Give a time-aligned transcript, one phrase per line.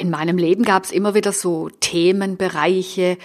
[0.00, 3.18] in meinem Leben gab es immer wieder so Themenbereiche,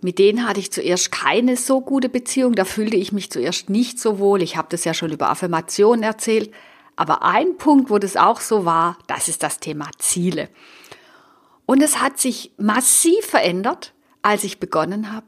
[0.00, 2.54] mit denen hatte ich zuerst keine so gute Beziehung.
[2.54, 4.42] Da fühlte ich mich zuerst nicht so wohl.
[4.42, 6.52] Ich habe das ja schon über Affirmationen erzählt.
[6.96, 10.48] Aber ein Punkt, wo das auch so war, das ist das Thema Ziele.
[11.66, 13.92] Und es hat sich massiv verändert,
[14.22, 15.26] als ich begonnen habe,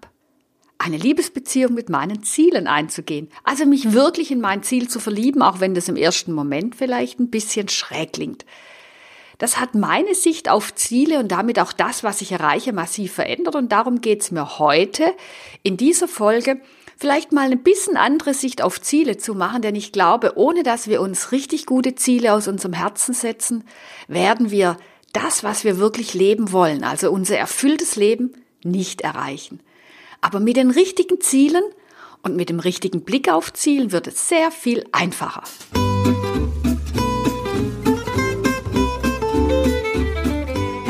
[0.78, 3.28] eine Liebesbeziehung mit meinen Zielen einzugehen.
[3.44, 7.18] Also mich wirklich in mein Ziel zu verlieben, auch wenn das im ersten Moment vielleicht
[7.18, 8.44] ein bisschen schräg klingt.
[9.38, 13.54] Das hat meine Sicht auf Ziele und damit auch das, was ich erreiche, massiv verändert.
[13.54, 15.14] Und darum geht es mir heute
[15.62, 16.60] in dieser Folge,
[16.96, 20.88] vielleicht mal ein bisschen andere Sicht auf Ziele zu machen, denn ich glaube, ohne dass
[20.88, 23.64] wir uns richtig gute Ziele aus unserem Herzen setzen,
[24.08, 24.76] werden wir
[25.12, 28.32] das, was wir wirklich leben wollen, also unser erfülltes Leben,
[28.64, 29.60] nicht erreichen.
[30.20, 31.62] Aber mit den richtigen Zielen
[32.22, 35.44] und mit dem richtigen Blick auf Zielen wird es sehr viel einfacher.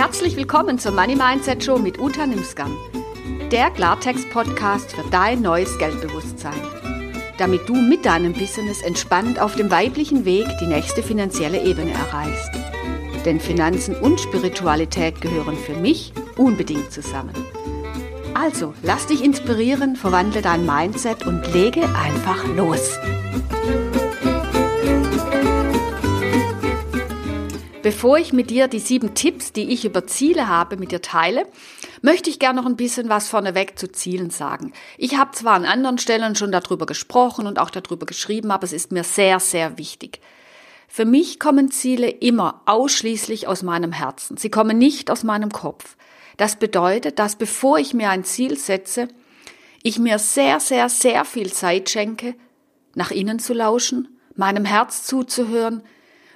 [0.08, 2.74] Herzlich willkommen zur Money Mindset Show mit Uta Nimskam,
[3.52, 6.58] der Klartext-Podcast für dein neues Geldbewusstsein,
[7.36, 12.50] damit du mit deinem Business entspannt auf dem weiblichen Weg die nächste finanzielle Ebene erreichst.
[13.26, 17.34] Denn Finanzen und Spiritualität gehören für mich unbedingt zusammen.
[18.32, 22.98] Also, lass dich inspirieren, verwandle dein Mindset und lege einfach los.
[27.88, 31.46] Bevor ich mit dir die sieben Tipps, die ich über Ziele habe, mit dir teile,
[32.02, 34.74] möchte ich gerne noch ein bisschen was vorneweg zu Zielen sagen.
[34.98, 38.74] Ich habe zwar an anderen Stellen schon darüber gesprochen und auch darüber geschrieben, aber es
[38.74, 40.20] ist mir sehr, sehr wichtig.
[40.86, 44.36] Für mich kommen Ziele immer ausschließlich aus meinem Herzen.
[44.36, 45.96] Sie kommen nicht aus meinem Kopf.
[46.36, 49.08] Das bedeutet, dass bevor ich mir ein Ziel setze,
[49.82, 52.34] ich mir sehr, sehr, sehr viel Zeit schenke,
[52.94, 55.82] nach innen zu lauschen, meinem Herz zuzuhören,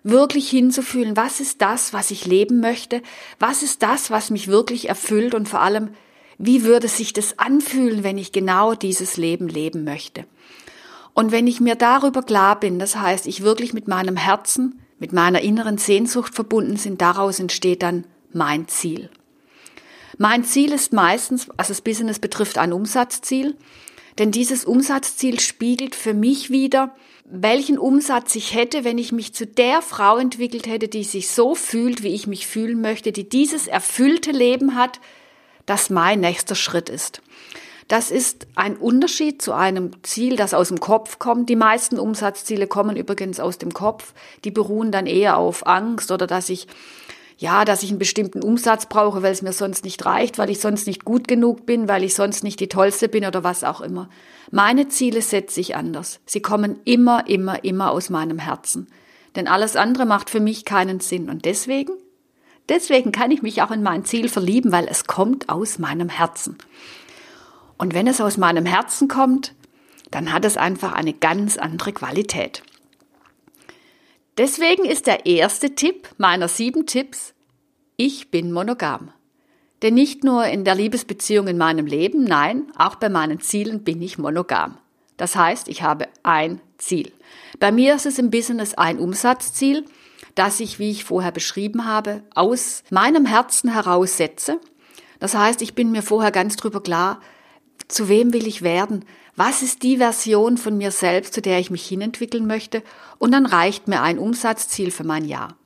[0.05, 3.03] wirklich hinzufühlen, was ist das, was ich leben möchte,
[3.39, 5.91] was ist das, was mich wirklich erfüllt und vor allem,
[6.39, 10.25] wie würde sich das anfühlen, wenn ich genau dieses Leben leben möchte.
[11.14, 15.13] Und wenn ich mir darüber klar bin, das heißt, ich wirklich mit meinem Herzen, mit
[15.13, 19.11] meiner inneren Sehnsucht verbunden sind, daraus entsteht dann mein Ziel.
[20.19, 23.57] Mein Ziel ist meistens, was das Business betrifft, ein Umsatzziel,
[24.18, 29.46] denn dieses Umsatzziel spiegelt für mich wieder, welchen Umsatz ich hätte, wenn ich mich zu
[29.46, 33.67] der Frau entwickelt hätte, die sich so fühlt, wie ich mich fühlen möchte, die dieses
[33.67, 35.01] erfüllte Leben hat,
[35.64, 37.22] das mein nächster Schritt ist.
[37.89, 41.48] Das ist ein Unterschied zu einem Ziel, das aus dem Kopf kommt.
[41.48, 44.14] Die meisten Umsatzziele kommen übrigens aus dem Kopf.
[44.45, 46.68] Die beruhen dann eher auf Angst oder dass ich
[47.42, 50.61] ja, dass ich einen bestimmten Umsatz brauche, weil es mir sonst nicht reicht, weil ich
[50.61, 53.80] sonst nicht gut genug bin, weil ich sonst nicht die Tollste bin oder was auch
[53.80, 54.08] immer.
[54.53, 56.20] Meine Ziele setze ich anders.
[56.25, 58.86] Sie kommen immer, immer, immer aus meinem Herzen.
[59.35, 61.29] Denn alles andere macht für mich keinen Sinn.
[61.29, 61.92] Und deswegen,
[62.69, 66.58] deswegen kann ich mich auch in mein Ziel verlieben, weil es kommt aus meinem Herzen.
[67.77, 69.52] Und wenn es aus meinem Herzen kommt,
[70.13, 72.63] dann hat es einfach eine ganz andere Qualität.
[74.39, 77.32] Deswegen ist der erste Tipp meiner sieben Tipps,
[78.05, 79.13] ich bin monogam.
[79.83, 84.02] Denn nicht nur in der Liebesbeziehung in meinem Leben, nein, auch bei meinen Zielen bin
[84.02, 84.77] ich monogam.
[85.17, 87.13] Das heißt, ich habe ein Ziel.
[87.61, 89.85] Bei mir ist es im Business ein Umsatzziel,
[90.35, 94.58] das ich, wie ich vorher beschrieben habe, aus meinem Herzen heraus setze.
[95.20, 97.20] Das heißt, ich bin mir vorher ganz drüber klar,
[97.86, 99.05] zu wem will ich werden?
[99.36, 102.83] Was ist die Version von mir selbst, zu der ich mich hinentwickeln möchte?
[103.19, 105.57] Und dann reicht mir ein Umsatzziel für mein Jahr.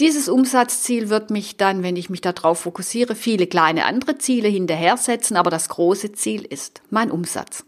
[0.00, 4.96] Dieses Umsatzziel wird mich dann, wenn ich mich darauf fokussiere, viele kleine andere Ziele hinterher
[4.96, 7.64] setzen, aber das große Ziel ist mein Umsatz.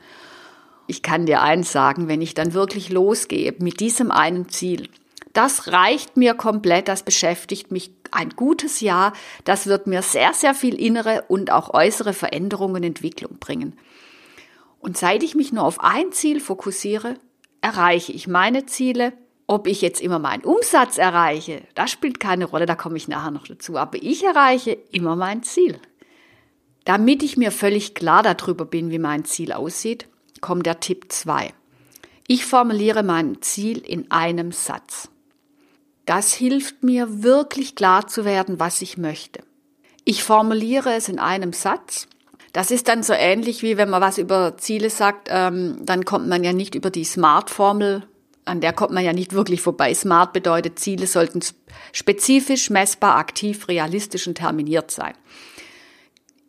[0.87, 4.89] Ich kann dir eins sagen, wenn ich dann wirklich losgehe mit diesem einen Ziel,
[5.33, 9.15] das reicht mir komplett, das beschäftigt mich ein gutes Jahr,
[9.45, 13.79] das wird mir sehr, sehr viel innere und auch äußere Veränderungen Entwicklung bringen.
[14.81, 17.15] Und seit ich mich nur auf ein Ziel fokussiere,
[17.61, 19.13] erreiche ich meine Ziele.
[19.47, 23.31] Ob ich jetzt immer meinen Umsatz erreiche, das spielt keine Rolle, da komme ich nachher
[23.31, 23.77] noch dazu.
[23.77, 25.79] Aber ich erreiche immer mein Ziel.
[26.85, 30.07] Damit ich mir völlig klar darüber bin, wie mein Ziel aussieht,
[30.41, 31.53] kommt der Tipp 2.
[32.27, 35.09] Ich formuliere mein Ziel in einem Satz.
[36.07, 39.45] Das hilft mir wirklich klar zu werden, was ich möchte.
[40.05, 42.09] Ich formuliere es in einem Satz
[42.53, 46.29] das ist dann so ähnlich wie wenn man was über Ziele sagt, ähm, dann kommt
[46.29, 48.05] man ja nicht über die Smart-Formel,
[48.45, 49.95] an der kommt man ja nicht wirklich vorbei.
[49.95, 51.41] Smart bedeutet, Ziele sollten
[51.93, 55.15] spezifisch, messbar, aktiv, realistisch und terminiert sein.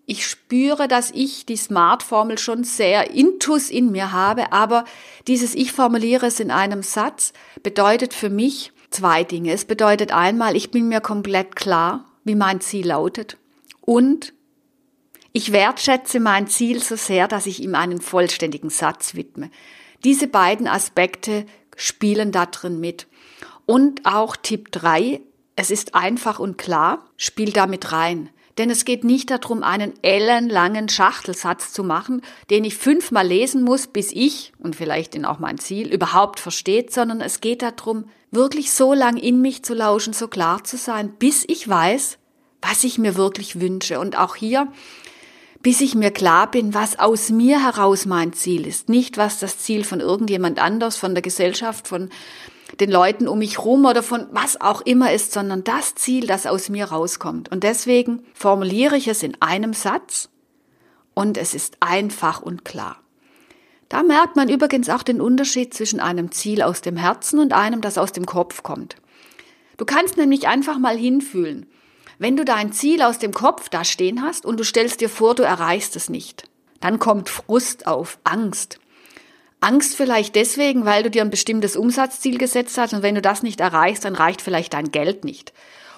[0.06, 4.84] Ich spüre, dass ich die Smart-Formel schon sehr intus in mir habe, aber
[5.28, 7.32] dieses Ich formuliere es in einem Satz
[7.62, 9.54] bedeutet für mich zwei Dinge.
[9.54, 13.38] Es bedeutet einmal, ich bin mir komplett klar, wie mein Ziel lautet
[13.82, 14.34] und
[15.32, 19.50] ich wertschätze mein Ziel so sehr, dass ich ihm einen vollständigen Satz widme.
[20.04, 23.08] Diese beiden Aspekte spielen da drin mit.
[23.66, 25.22] Und auch Tipp 3,
[25.56, 28.30] es ist einfach und klar, spielt damit rein.
[28.58, 32.22] Denn es geht nicht darum, einen ellenlangen Schachtelsatz zu machen,
[32.52, 36.94] den ich fünfmal lesen muss, bis ich, und vielleicht in auch mein Ziel, überhaupt versteht,
[36.94, 41.14] sondern es geht darum, wirklich so lang in mich zu lauschen, so klar zu sein,
[41.18, 42.20] bis ich weiß,
[42.62, 44.00] was ich mir wirklich wünsche.
[44.00, 44.72] Und auch hier,
[45.64, 48.90] bis ich mir klar bin, was aus mir heraus mein Ziel ist.
[48.90, 52.10] Nicht, was das Ziel von irgendjemand anders, von der Gesellschaft, von
[52.80, 56.46] den Leuten um mich rum oder von was auch immer ist, sondern das Ziel, das
[56.46, 57.50] aus mir rauskommt.
[57.50, 60.30] Und deswegen formuliere ich es in einem Satz
[61.14, 62.98] und es ist einfach und klar.
[63.88, 67.80] Da merkt man übrigens auch den Unterschied zwischen einem Ziel aus dem Herzen und einem,
[67.80, 68.98] das aus dem Kopf kommt.
[69.78, 71.68] Du kannst nämlich einfach mal hinfühlen.
[72.20, 75.36] Wenn du dein Ziel aus dem Kopf da stehen hast und du stellst dir vor,
[75.36, 76.44] du erreichst es nicht,
[76.80, 78.80] dann kommt Frust auf, Angst.
[79.62, 83.44] Angst vielleicht deswegen, weil du dir ein bestimmtes Umsatzziel gesetzt hast und wenn du das
[83.44, 85.54] nicht erreichst, dann reicht vielleicht dein Geld nicht.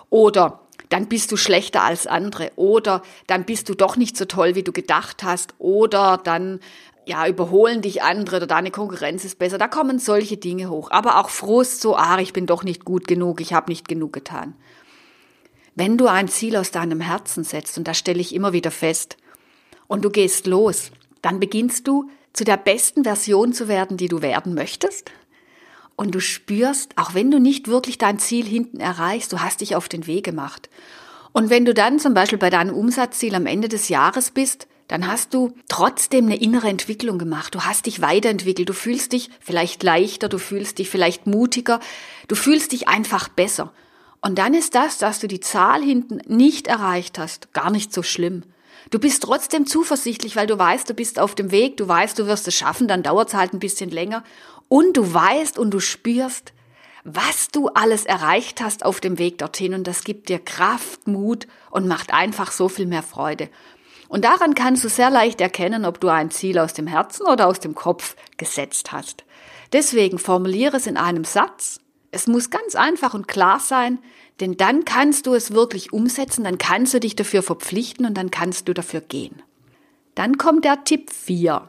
[0.09, 2.51] Oder dann bist du schlechter als andere.
[2.56, 5.56] Oder dann bist du doch nicht so toll, wie du gedacht hast.
[5.57, 6.59] Oder dann
[7.06, 9.57] ja, überholen dich andere oder deine Konkurrenz ist besser.
[9.57, 10.91] Da kommen solche Dinge hoch.
[10.91, 14.13] Aber auch Frust, so, ah, ich bin doch nicht gut genug, ich habe nicht genug
[14.13, 14.56] getan.
[15.75, 19.18] Wenn du ein Ziel aus deinem Herzen setzt, und das stelle ich immer wieder fest,
[19.88, 20.92] und du gehst los,
[21.22, 25.12] dann beginnst du zu der besten Version zu werden, die du werden möchtest.
[25.95, 29.75] Und du spürst, auch wenn du nicht wirklich dein Ziel hinten erreichst, du hast dich
[29.75, 30.69] auf den Weg gemacht.
[31.33, 35.07] Und wenn du dann zum Beispiel bei deinem Umsatzziel am Ende des Jahres bist, dann
[35.07, 37.56] hast du trotzdem eine innere Entwicklung gemacht.
[37.56, 38.69] Du hast dich weiterentwickelt.
[38.69, 41.80] Du fühlst dich vielleicht leichter, du fühlst dich vielleicht mutiger,
[42.27, 43.74] du fühlst dich einfach besser.
[44.25, 48.01] Und dann ist das, dass du die Zahl hinten nicht erreicht hast, gar nicht so
[48.01, 48.42] schlimm.
[48.89, 52.25] Du bist trotzdem zuversichtlich, weil du weißt, du bist auf dem Weg, du weißt, du
[52.25, 54.24] wirst es schaffen, dann dauert es halt ein bisschen länger.
[54.68, 56.54] Und du weißt und du spürst,
[57.04, 59.75] was du alles erreicht hast auf dem Weg dorthin.
[59.75, 63.48] Und das gibt dir Kraft, Mut und macht einfach so viel mehr Freude.
[64.07, 67.45] Und daran kannst du sehr leicht erkennen, ob du ein Ziel aus dem Herzen oder
[67.45, 69.24] aus dem Kopf gesetzt hast.
[69.72, 71.80] Deswegen formuliere es in einem Satz.
[72.15, 74.00] Es muss ganz einfach und klar sein,
[74.39, 78.31] denn dann kannst du es wirklich umsetzen, dann kannst du dich dafür verpflichten und dann
[78.31, 79.41] kannst du dafür gehen.
[80.15, 81.67] Dann kommt der Tipp 4.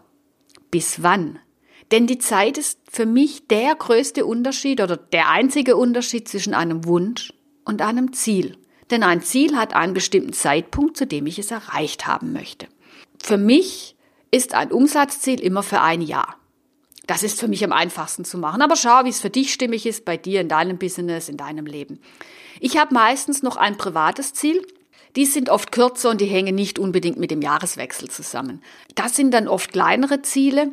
[0.70, 1.40] Bis wann?
[1.90, 6.84] Denn die Zeit ist für mich der größte Unterschied oder der einzige Unterschied zwischen einem
[6.84, 7.32] Wunsch
[7.64, 8.56] und einem Ziel.
[8.92, 12.68] Denn ein Ziel hat einen bestimmten Zeitpunkt, zu dem ich es erreicht haben möchte.
[13.20, 13.96] Für mich
[14.30, 16.36] ist ein Umsatzziel immer für ein Jahr.
[17.06, 18.62] Das ist für mich am einfachsten zu machen.
[18.62, 21.66] Aber schau, wie es für dich stimmig ist, bei dir, in deinem Business, in deinem
[21.66, 22.00] Leben.
[22.60, 24.66] Ich habe meistens noch ein privates Ziel.
[25.14, 28.60] Die sind oft kürzer und die hängen nicht unbedingt mit dem Jahreswechsel zusammen.
[28.94, 30.72] Das sind dann oft kleinere Ziele.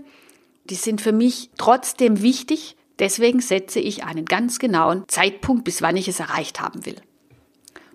[0.66, 2.76] Die sind für mich trotzdem wichtig.
[3.00, 6.96] Deswegen setze ich einen ganz genauen Zeitpunkt, bis wann ich es erreicht haben will.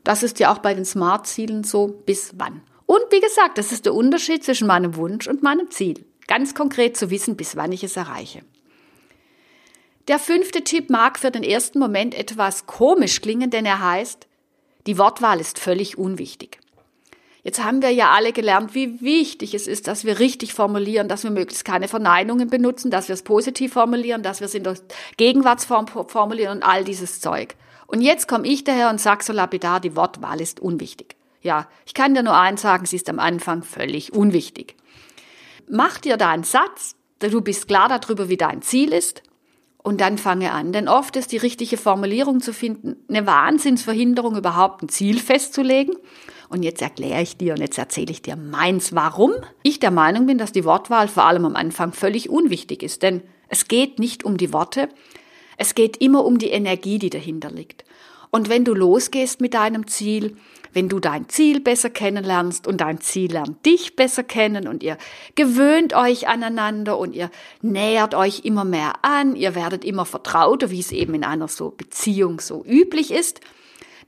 [0.04, 2.62] Das ist ja auch bei den Smart-Zielen so, bis wann.
[2.86, 6.06] Und wie gesagt, das ist der Unterschied zwischen meinem Wunsch und meinem Ziel.
[6.28, 8.42] Ganz konkret zu wissen, bis wann ich es erreiche.
[10.06, 14.26] Der fünfte Tipp mag für den ersten Moment etwas komisch klingen, denn er heißt,
[14.86, 16.60] die Wortwahl ist völlig unwichtig.
[17.42, 21.24] Jetzt haben wir ja alle gelernt, wie wichtig es ist, dass wir richtig formulieren, dass
[21.24, 24.76] wir möglichst keine Verneinungen benutzen, dass wir es positiv formulieren, dass wir es in der
[25.16, 27.54] Gegenwartsform formulieren und all dieses Zeug.
[27.86, 31.16] Und jetzt komme ich daher und sage so lapidar, die Wortwahl ist unwichtig.
[31.40, 34.74] Ja, ich kann dir nur eins sagen, sie ist am Anfang völlig unwichtig.
[35.70, 39.22] Mach dir da einen Satz, du bist klar darüber, wie dein Ziel ist,
[39.88, 40.72] und dann fange an.
[40.72, 45.96] Denn oft ist die richtige Formulierung zu finden eine Wahnsinnsverhinderung, überhaupt ein Ziel festzulegen.
[46.50, 49.32] Und jetzt erkläre ich dir und jetzt erzähle ich dir meins, warum
[49.62, 53.02] ich der Meinung bin, dass die Wortwahl vor allem am Anfang völlig unwichtig ist.
[53.02, 54.88] Denn es geht nicht um die Worte,
[55.56, 57.84] es geht immer um die Energie, die dahinter liegt.
[58.30, 60.36] Und wenn du losgehst mit deinem Ziel,
[60.72, 64.98] wenn du dein Ziel besser kennenlernst und dein Ziel lernt dich besser kennen und ihr
[65.34, 67.30] gewöhnt euch aneinander und ihr
[67.62, 71.70] nähert euch immer mehr an, ihr werdet immer vertrauter, wie es eben in einer so
[71.70, 73.40] Beziehung so üblich ist,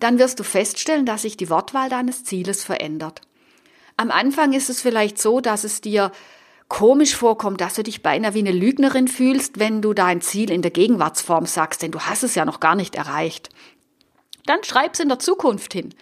[0.00, 3.23] dann wirst du feststellen, dass sich die Wortwahl deines Zieles verändert.
[3.97, 6.12] Am Anfang ist es vielleicht so, dass es dir
[6.69, 10.62] komisch vorkommt, dass du dich beinahe wie eine Lügnerin fühlst, wenn du dein Ziel in
[10.62, 13.50] der Gegenwartsform sagst, denn du hast es ja noch gar nicht erreicht.
[14.50, 15.95] Dann schreib's in der Zukunft hin.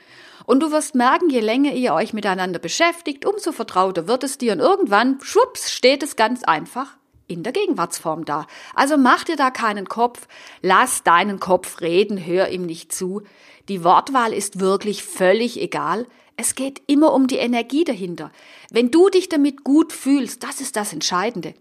[0.46, 4.52] Und du wirst merken, je länger ihr euch miteinander beschäftigt, umso vertrauter wird es dir
[4.52, 8.46] und irgendwann, schwupps, steht es ganz einfach in der Gegenwartsform da.
[8.74, 10.28] Also mach dir da keinen Kopf,
[10.62, 13.20] lass deinen Kopf reden, hör ihm nicht zu.
[13.68, 16.06] Die Wortwahl ist wirklich völlig egal.
[16.38, 18.32] Es geht immer um die Energie dahinter.
[18.70, 21.52] Wenn du dich damit gut fühlst, das ist das Entscheidende.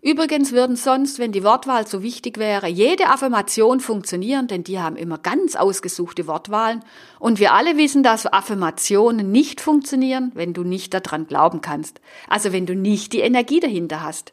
[0.00, 4.94] Übrigens würden sonst, wenn die Wortwahl so wichtig wäre, jede Affirmation funktionieren, denn die haben
[4.94, 6.84] immer ganz ausgesuchte Wortwahlen.
[7.18, 12.00] Und wir alle wissen, dass Affirmationen nicht funktionieren, wenn du nicht daran glauben kannst.
[12.28, 14.32] Also wenn du nicht die Energie dahinter hast.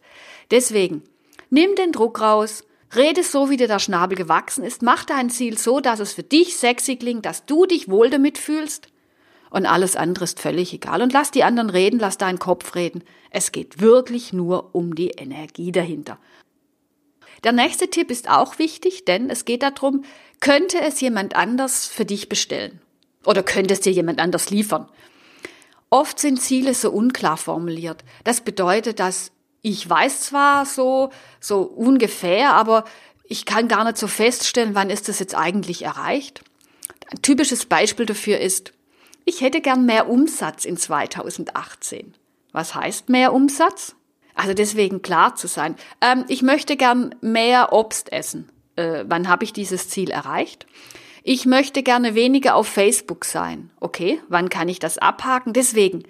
[0.52, 1.02] Deswegen,
[1.50, 2.64] nimm den Druck raus,
[2.96, 6.24] rede so, wie dir der Schnabel gewachsen ist, mach dein Ziel so, dass es für
[6.24, 8.90] dich sexy klingt, dass du dich wohl damit fühlst
[9.56, 11.02] und alles andere ist völlig egal.
[11.02, 13.06] Und lass die anderen reden, lass deinen Kopf reden.
[13.30, 16.18] Es geht wirklich nur um die Energie dahinter.
[17.46, 20.04] Der nächste Tipp ist auch wichtig, denn es geht darum,
[20.42, 22.82] könnte es jemand anders für dich bestellen?
[23.26, 24.90] Oder könnte es dir jemand anders liefern?
[25.90, 28.04] Oft sind Ziele so unklar formuliert.
[28.26, 29.32] Das bedeutet, dass
[29.62, 32.84] ich weiß zwar so, so ungefähr, aber
[33.24, 36.42] ich kann gar nicht so feststellen, wann ist das jetzt eigentlich erreicht.
[37.10, 38.75] Ein typisches Beispiel dafür ist,
[39.26, 42.14] ich hätte gern mehr Umsatz in 2018.
[42.52, 43.96] Was heißt mehr Umsatz?
[44.36, 45.76] Also deswegen klar zu sein.
[46.02, 48.50] Ähm, ich möchte gern mehr Obst essen.
[48.76, 50.68] Äh, wann habe ich dieses Ziel erreicht?
[51.24, 53.72] Ich möchte gerne weniger auf Facebook sein.
[53.80, 55.54] Okay, wann kann ich das abhaken?
[55.54, 56.04] Deswegen,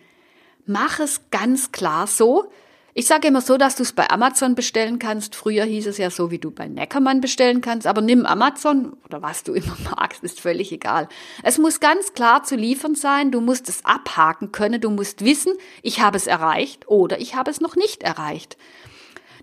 [0.66, 2.52] mach es ganz klar so,
[2.98, 5.36] ich sage immer so, dass du es bei Amazon bestellen kannst.
[5.36, 7.88] Früher hieß es ja so, wie du bei Neckermann bestellen kannst.
[7.88, 11.10] Aber nimm Amazon oder was du immer magst, ist völlig egal.
[11.44, 13.32] Es muss ganz klar zu liefern sein.
[13.32, 14.80] Du musst es abhaken können.
[14.80, 18.56] Du musst wissen, ich habe es erreicht oder ich habe es noch nicht erreicht.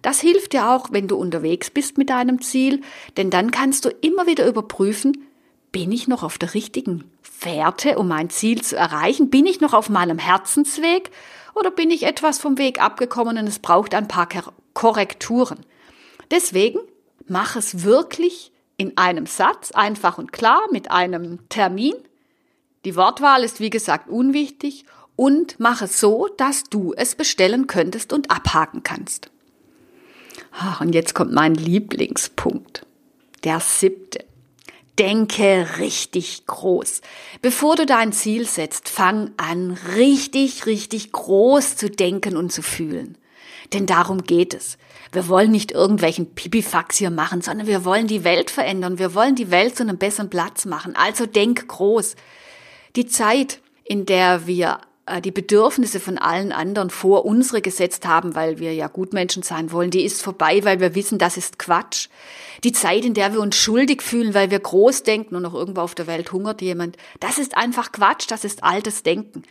[0.01, 2.81] Das hilft dir auch, wenn du unterwegs bist mit deinem Ziel,
[3.19, 5.27] denn dann kannst du immer wieder überprüfen,
[5.73, 9.31] bin ich noch auf der richtigen Fährte, um mein Ziel zu erreichen?
[9.31, 11.11] Bin ich noch auf meinem Herzensweg
[11.55, 14.29] oder bin ich etwas vom Weg abgekommen und es braucht ein paar
[14.75, 15.61] Korrekturen?
[16.31, 16.81] Deswegen
[17.27, 21.95] mach es wirklich in einem Satz, einfach und klar, mit einem Termin.
[22.85, 28.13] Die Wortwahl ist wie gesagt unwichtig und mach es so, dass du es bestellen könntest
[28.13, 29.31] und abhaken kannst.
[30.53, 32.87] Ach, und jetzt kommt mein Lieblingspunkt.
[33.45, 34.25] Der siebte.
[34.99, 37.01] Denke richtig groß.
[37.41, 43.17] Bevor du dein Ziel setzt, fang an, richtig, richtig groß zu denken und zu fühlen.
[43.73, 44.77] Denn darum geht es.
[45.13, 48.99] Wir wollen nicht irgendwelchen Pipifax hier machen, sondern wir wollen die Welt verändern.
[48.99, 50.95] Wir wollen die Welt zu einem besseren Platz machen.
[50.95, 52.17] Also denk groß.
[52.97, 54.81] Die Zeit, in der wir
[55.21, 59.91] die Bedürfnisse von allen anderen vor unsere gesetzt haben, weil wir ja Gutmenschen sein wollen,
[59.91, 62.09] die ist vorbei, weil wir wissen, das ist Quatsch.
[62.65, 65.81] Die Zeit, in der wir uns schuldig fühlen, weil wir groß denken und noch irgendwo
[65.81, 69.43] auf der Welt hungert jemand, das ist einfach Quatsch, das ist altes Denken.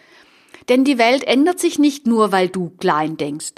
[0.70, 3.56] Denn die Welt ändert sich nicht nur, weil du klein denkst.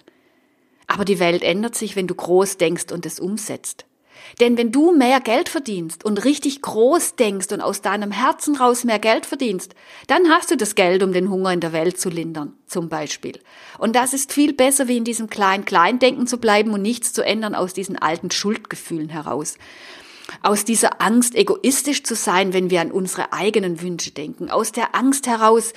[0.87, 3.85] Aber die Welt ändert sich, wenn du groß denkst und es umsetzt.
[4.39, 8.83] Denn wenn du mehr Geld verdienst und richtig groß denkst und aus deinem Herzen raus
[8.83, 9.75] mehr Geld verdienst,
[10.07, 13.39] dann hast du das Geld, um den Hunger in der Welt zu lindern, zum Beispiel.
[13.77, 17.55] Und das ist viel besser, wie in diesem Klein-Klein-Denken zu bleiben und nichts zu ändern
[17.55, 19.57] aus diesen alten Schuldgefühlen heraus.
[20.41, 24.49] Aus dieser Angst, egoistisch zu sein, wenn wir an unsere eigenen Wünsche denken.
[24.49, 25.73] Aus der Angst heraus,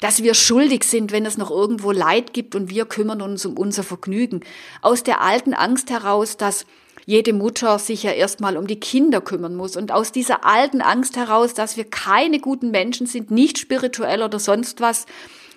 [0.00, 3.56] dass wir schuldig sind, wenn es noch irgendwo Leid gibt und wir kümmern uns um
[3.56, 4.40] unser Vergnügen.
[4.80, 6.66] Aus der alten Angst heraus, dass
[7.06, 9.76] jede Mutter sich ja erstmal um die Kinder kümmern muss.
[9.76, 14.38] Und aus dieser alten Angst heraus, dass wir keine guten Menschen sind, nicht spirituell oder
[14.38, 15.06] sonst was,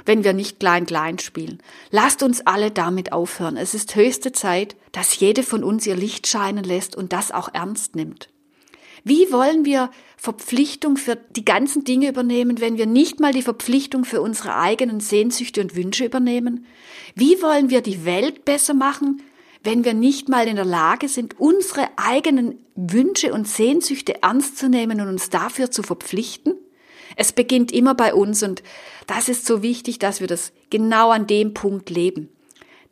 [0.06, 1.60] wenn wir nicht klein-klein spielen.
[1.92, 3.58] Lasst uns alle damit aufhören.
[3.58, 7.54] Es ist höchste Zeit, dass jede von uns ihr Licht scheinen lässt und das auch
[7.54, 8.30] ernst nimmt.
[9.06, 14.06] Wie wollen wir Verpflichtung für die ganzen Dinge übernehmen, wenn wir nicht mal die Verpflichtung
[14.06, 16.66] für unsere eigenen Sehnsüchte und Wünsche übernehmen?
[17.14, 19.22] Wie wollen wir die Welt besser machen,
[19.64, 24.70] wenn wir nicht mal in der Lage sind, unsere eigenen Wünsche und Sehnsüchte ernst zu
[24.70, 26.56] nehmen und uns dafür zu verpflichten?
[27.16, 28.64] Es beginnt immer bei uns und
[29.08, 32.30] das ist so wichtig, dass wir das genau an dem Punkt leben.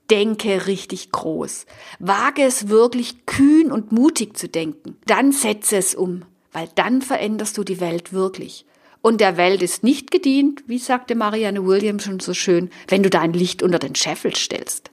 [0.10, 1.66] Denke richtig groß.
[2.00, 4.98] Wage es wirklich kühn und mutig zu denken.
[5.06, 8.66] Dann setze es um, weil dann veränderst du die Welt wirklich.
[9.02, 13.10] Und der Welt ist nicht gedient, wie sagte Marianne Williams schon so schön, wenn du
[13.10, 14.92] dein Licht unter den Scheffel stellst.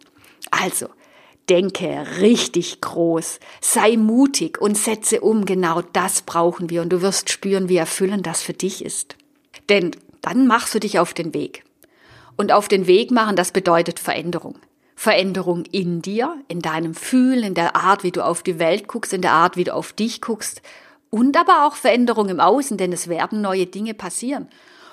[0.51, 0.89] Also,
[1.49, 7.31] denke richtig groß, sei mutig und setze um, genau das brauchen wir und du wirst
[7.31, 9.17] spüren, wie erfüllend das für dich ist.
[9.69, 11.65] Denn dann machst du dich auf den Weg.
[12.37, 14.59] Und auf den Weg machen, das bedeutet Veränderung.
[14.95, 19.13] Veränderung in dir, in deinem Fühlen, in der Art, wie du auf die Welt guckst,
[19.13, 20.63] in der Art, wie du auf dich guckst
[21.11, 24.49] und aber auch Veränderung im Außen, denn es werden neue Dinge passieren.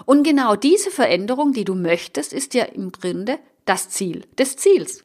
[0.05, 5.04] Und genau diese Veränderung, die du möchtest, ist ja im Grunde das Ziel des Ziels.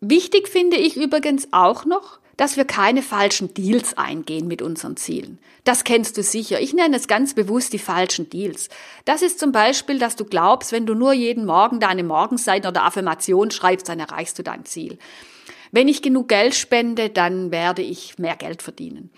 [0.00, 5.38] Wichtig finde ich übrigens auch noch, dass wir keine falschen Deals eingehen mit unseren Zielen.
[5.64, 6.58] Das kennst du sicher.
[6.58, 8.70] Ich nenne es ganz bewusst die falschen Deals.
[9.04, 12.84] Das ist zum Beispiel, dass du glaubst, wenn du nur jeden Morgen deine Morgenseite oder
[12.84, 14.96] Affirmation schreibst, dann erreichst du dein Ziel.
[15.70, 19.10] Wenn ich genug Geld spende, dann werde ich mehr Geld verdienen.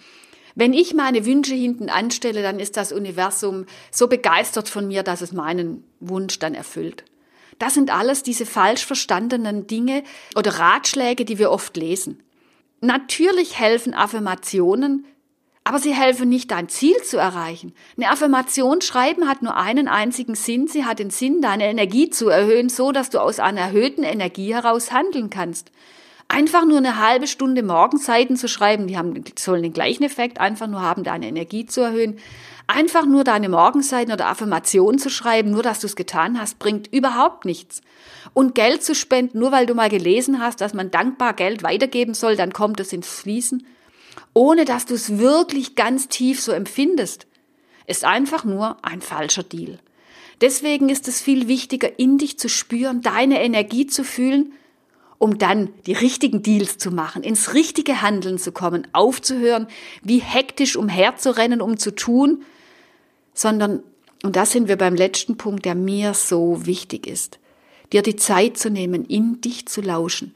[0.56, 5.20] Wenn ich meine Wünsche hinten anstelle, dann ist das Universum so begeistert von mir, dass
[5.20, 7.04] es meinen Wunsch dann erfüllt.
[7.62, 10.02] Das sind alles diese falsch verstandenen Dinge
[10.34, 12.20] oder Ratschläge, die wir oft lesen.
[12.80, 15.06] Natürlich helfen Affirmationen,
[15.62, 17.72] aber sie helfen nicht, dein Ziel zu erreichen.
[17.96, 20.66] Eine Affirmation schreiben hat nur einen einzigen Sinn.
[20.66, 24.52] Sie hat den Sinn, deine Energie zu erhöhen, so dass du aus einer erhöhten Energie
[24.52, 25.70] heraus handeln kannst.
[26.26, 30.66] Einfach nur eine halbe Stunde Morgenseiten zu schreiben, die haben, sollen den gleichen Effekt einfach
[30.66, 32.18] nur haben, deine Energie zu erhöhen.
[32.66, 36.92] Einfach nur deine Morgenseiten oder Affirmationen zu schreiben, nur dass du es getan hast, bringt
[36.92, 37.82] überhaupt nichts.
[38.34, 42.14] Und Geld zu spenden, nur weil du mal gelesen hast, dass man dankbar Geld weitergeben
[42.14, 43.66] soll, dann kommt es ins Fließen,
[44.32, 47.26] ohne dass du es wirklich ganz tief so empfindest,
[47.86, 49.78] ist einfach nur ein falscher Deal.
[50.40, 54.52] Deswegen ist es viel wichtiger, in dich zu spüren, deine Energie zu fühlen,
[55.22, 59.68] um dann die richtigen Deals zu machen, ins richtige Handeln zu kommen, aufzuhören,
[60.02, 62.42] wie hektisch umherzurennen, um zu tun,
[63.32, 63.84] sondern,
[64.24, 67.38] und da sind wir beim letzten Punkt, der mir so wichtig ist,
[67.92, 70.34] dir die Zeit zu nehmen, in dich zu lauschen,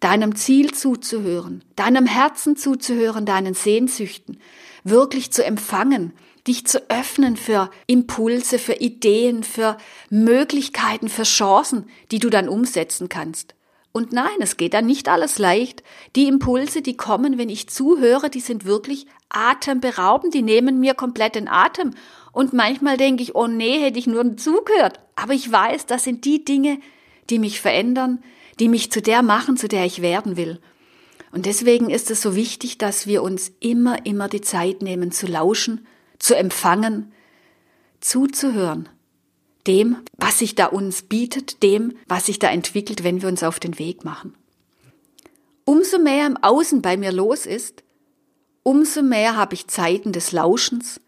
[0.00, 4.38] deinem Ziel zuzuhören, deinem Herzen zuzuhören, deinen Sehnsüchten,
[4.84, 6.12] wirklich zu empfangen,
[6.46, 9.78] dich zu öffnen für Impulse, für Ideen, für
[10.10, 13.54] Möglichkeiten, für Chancen, die du dann umsetzen kannst.
[13.92, 15.82] Und nein, es geht dann nicht alles leicht.
[16.14, 21.34] Die Impulse, die kommen, wenn ich zuhöre, die sind wirklich atemberaubend, die nehmen mir komplett
[21.34, 21.94] den Atem.
[22.32, 25.00] Und manchmal denke ich, oh nee, hätte ich nur zugehört.
[25.16, 26.78] Aber ich weiß, das sind die Dinge,
[27.30, 28.22] die mich verändern,
[28.60, 30.60] die mich zu der machen, zu der ich werden will.
[31.30, 35.26] Und deswegen ist es so wichtig, dass wir uns immer, immer die Zeit nehmen, zu
[35.26, 35.86] lauschen,
[36.18, 37.12] zu empfangen,
[38.00, 38.88] zuzuhören.
[39.68, 43.60] Dem, was sich da uns bietet, dem, was sich da entwickelt, wenn wir uns auf
[43.60, 44.34] den Weg machen.
[45.66, 47.84] Umso mehr im Außen bei mir los ist,
[48.62, 51.02] umso mehr habe ich Zeiten des Lauschens,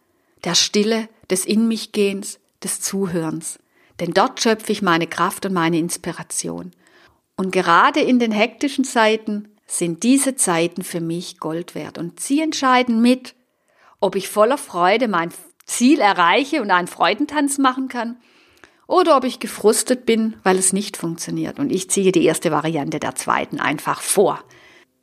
[0.44, 3.58] der Stille, des In mich Gehens, des Zuhörens.
[3.98, 6.72] Denn dort schöpfe ich meine Kraft und meine Inspiration.
[7.37, 11.96] Und gerade in den hektischen Zeiten sind diese Zeiten für mich Gold wert.
[11.96, 13.34] Und sie entscheiden mit,
[14.00, 15.32] ob ich voller Freude mein
[15.64, 18.18] Ziel erreiche und einen Freudentanz machen kann
[18.90, 21.61] oder ob ich gefrustet bin, weil es nicht funktioniert.
[21.61, 24.42] Und ich ziehe die erste Variante der zweiten einfach vor.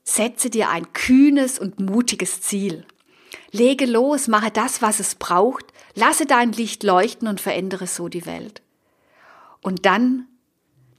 [0.03, 2.85] Setze dir ein kühnes und mutiges Ziel.
[3.51, 8.25] Lege los, mache das, was es braucht, lasse dein Licht leuchten und verändere so die
[8.25, 8.61] Welt.
[9.61, 10.27] Und dann,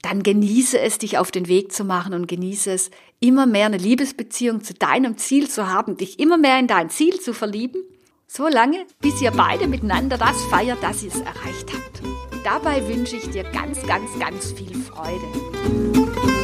[0.01, 3.77] dann genieße es, dich auf den Weg zu machen und genieße es, immer mehr eine
[3.77, 7.83] Liebesbeziehung zu deinem Ziel zu haben, dich immer mehr in dein Ziel zu verlieben,
[8.25, 12.28] so lange, bis ihr beide miteinander das feiert, dass ihr es erreicht habt.
[12.43, 16.38] Dabei wünsche ich dir ganz, ganz, ganz viel Freude.